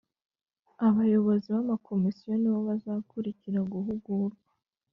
[0.87, 4.37] Abayobozi b’ amakomisiyo nibo bazakurikira guhugurwa